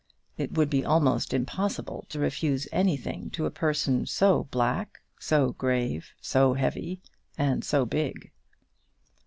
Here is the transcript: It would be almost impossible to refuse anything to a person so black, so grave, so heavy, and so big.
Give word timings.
It 0.35 0.53
would 0.53 0.67
be 0.71 0.83
almost 0.83 1.31
impossible 1.31 2.07
to 2.09 2.17
refuse 2.17 2.67
anything 2.71 3.29
to 3.37 3.45
a 3.45 3.51
person 3.51 4.07
so 4.07 4.45
black, 4.45 4.99
so 5.19 5.51
grave, 5.51 6.15
so 6.19 6.55
heavy, 6.55 7.03
and 7.37 7.63
so 7.63 7.85
big. 7.85 8.31